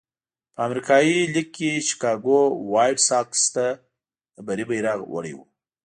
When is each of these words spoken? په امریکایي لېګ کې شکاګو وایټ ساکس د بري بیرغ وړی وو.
په 0.53 0.59
امریکایي 0.67 1.17
لېګ 1.33 1.49
کې 1.55 1.71
شکاګو 1.87 2.41
وایټ 2.71 2.97
ساکس 3.07 3.41
د 3.55 3.57
بري 4.45 4.63
بیرغ 4.69 4.99
وړی 5.13 5.33
وو. 5.35 5.45